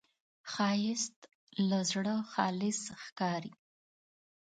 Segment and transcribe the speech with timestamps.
[0.51, 1.17] ښایست
[1.69, 3.53] له زړه خالص ښکاري